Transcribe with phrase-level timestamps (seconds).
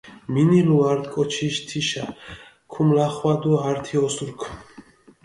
[0.33, 2.05] მინილუ ართი კოჩიში თიშა,
[2.71, 4.41] ქუმლახვადუ ართი ოსურქ.